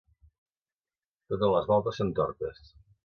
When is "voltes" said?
1.73-2.01